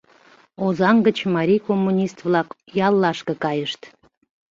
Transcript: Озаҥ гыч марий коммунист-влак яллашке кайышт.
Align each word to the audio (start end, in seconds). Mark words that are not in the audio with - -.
Озаҥ 0.65 0.95
гыч 1.07 1.17
марий 1.35 1.61
коммунист-влак 1.67 2.47
яллашке 2.87 3.33
кайышт. 3.43 3.81